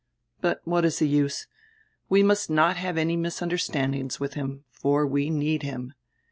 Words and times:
But 0.39 0.61
what 0.63 0.83
is 0.83 0.97
the 0.97 1.07
use? 1.07 1.45
We 2.09 2.23
must 2.23 2.49
not 2.49 2.75
have 2.75 2.97
any 2.97 3.15
misunderstandings 3.15 4.19
with 4.19 4.33
him, 4.33 4.63
for 4.71 5.05
we 5.05 5.29
need 5.29 5.61
him. 5.61 5.93